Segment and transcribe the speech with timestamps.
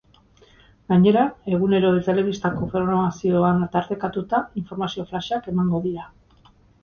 [0.93, 1.25] Gainera,
[1.57, 6.09] egunero telebistako programazioan tartekatuta informazio flash-ak emango dira.